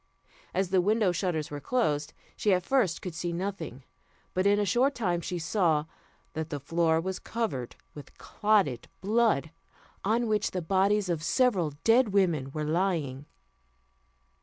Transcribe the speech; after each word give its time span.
As 0.51 0.69
the 0.71 0.81
window 0.81 1.11
shutters 1.11 1.51
were 1.51 1.59
closed, 1.59 2.11
she 2.35 2.51
at 2.55 2.63
first 2.65 3.03
could 3.03 3.13
see 3.13 3.31
nothing; 3.31 3.83
but 4.33 4.47
in 4.47 4.57
a 4.57 4.65
short 4.65 4.95
time 4.95 5.21
she 5.21 5.37
saw 5.37 5.85
that 6.33 6.49
the 6.49 6.59
floor 6.59 6.99
was 6.99 7.19
covered 7.19 7.75
with 7.93 8.17
clotted 8.17 8.87
blood, 8.99 9.51
on 10.03 10.25
which 10.25 10.49
the 10.49 10.61
bodies 10.63 11.07
of 11.07 11.21
several 11.21 11.73
dead 11.83 12.13
women 12.13 12.49
were 12.51 12.65
lying. 12.65 13.27